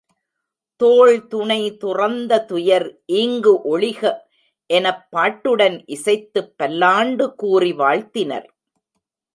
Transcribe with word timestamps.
தோள் 0.81 1.27
துணை 1.27 1.77
துறந்த 1.77 2.39
துயர் 2.45 2.87
ஈங்கு 3.13 3.53
ஒழிக 3.69 4.17
எனப் 4.69 5.05
பாட்டுடன் 5.09 5.83
இசைத்துப் 5.85 6.53
பல்லாண்டு 6.57 7.35
கூறி 7.35 7.71
வாழ்த்தினர். 7.73 8.47